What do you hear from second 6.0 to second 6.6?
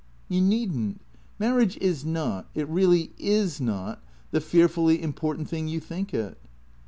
it."